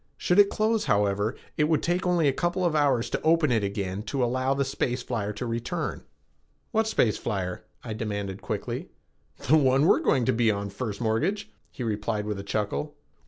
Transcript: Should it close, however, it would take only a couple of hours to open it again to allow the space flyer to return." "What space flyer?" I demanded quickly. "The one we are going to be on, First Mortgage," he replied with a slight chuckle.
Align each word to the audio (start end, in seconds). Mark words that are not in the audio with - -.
Should 0.17 0.39
it 0.39 0.49
close, 0.49 0.85
however, 0.85 1.35
it 1.57 1.65
would 1.65 1.83
take 1.83 2.07
only 2.07 2.27
a 2.27 2.33
couple 2.33 2.65
of 2.65 2.75
hours 2.75 3.07
to 3.11 3.21
open 3.21 3.51
it 3.51 3.63
again 3.63 4.01
to 4.09 4.23
allow 4.23 4.55
the 4.55 4.65
space 4.65 5.03
flyer 5.03 5.31
to 5.33 5.45
return." 5.45 6.01
"What 6.71 6.87
space 6.87 7.19
flyer?" 7.19 7.65
I 7.83 7.93
demanded 7.93 8.41
quickly. 8.41 8.89
"The 9.47 9.57
one 9.57 9.85
we 9.87 9.95
are 9.95 9.99
going 9.99 10.25
to 10.25 10.33
be 10.33 10.49
on, 10.49 10.71
First 10.71 11.01
Mortgage," 11.01 11.51
he 11.69 11.83
replied 11.83 12.25
with 12.25 12.37
a 12.39 12.39
slight 12.39 12.47
chuckle. 12.47 12.95